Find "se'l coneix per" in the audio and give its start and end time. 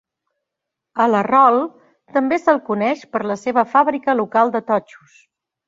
2.45-3.23